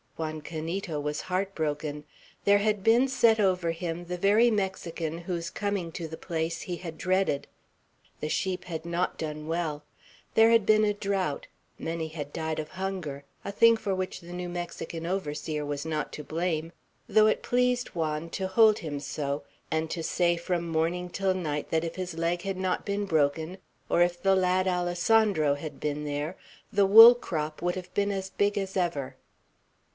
Juan 0.17 0.41
Canito 0.41 0.99
was 1.01 1.21
heart 1.21 1.53
broken. 1.55 2.05
There 2.45 2.57
had 2.57 2.83
been 2.83 3.07
set 3.07 3.39
over 3.39 3.69
him 3.71 4.05
the 4.05 4.17
very 4.17 4.49
Mexican 4.49 5.19
whose 5.19 5.49
coming 5.51 5.91
to 5.93 6.07
the 6.07 6.17
place 6.17 6.61
he 6.61 6.77
had 6.77 6.97
dreaded. 6.97 7.47
The 8.19 8.29
sheep 8.29 8.65
had 8.65 8.85
not 8.85 9.17
done 9.19 9.47
well; 9.47 9.83
there 10.35 10.51
had 10.51 10.65
been 10.65 10.83
a 10.83 10.93
drought; 10.93 11.47
many 11.77 12.07
had 12.09 12.33
died 12.33 12.57
of 12.57 12.69
hunger, 12.69 13.25
a 13.45 13.51
thing 13.51 13.77
for 13.77 13.93
which 13.95 14.21
the 14.21 14.33
new 14.33 14.49
Mexican 14.49 15.05
overseer 15.05 15.65
was 15.65 15.85
not 15.85 16.11
to 16.13 16.23
blame, 16.23 16.71
though 17.07 17.27
it 17.27 17.43
pleased 17.43 17.89
Juan 17.89 18.29
to 18.31 18.47
hold 18.47 18.79
him 18.79 18.99
so, 18.99 19.43
and 19.69 19.89
to 19.91 20.01
say 20.03 20.35
from 20.35 20.67
morning 20.67 21.09
till 21.09 21.33
night 21.35 21.69
that 21.69 21.83
if 21.83 21.95
his 21.95 22.15
leg 22.15 22.41
had 22.41 22.57
not 22.57 22.85
been 22.87 23.05
broken, 23.05 23.59
or 23.89 24.01
if 24.01 24.21
the 24.21 24.35
lad 24.35 24.67
Alessandro 24.67 25.55
had 25.55 25.79
been 25.79 26.05
there, 26.05 26.35
the 26.71 26.87
wool 26.87 27.13
crop 27.15 27.61
would 27.61 27.75
have 27.75 27.91
been 27.93 28.11
as 28.11 28.31
big 28.31 28.57
as 28.57 28.75
ever. 28.75 29.15